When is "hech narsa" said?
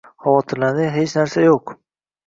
0.97-1.47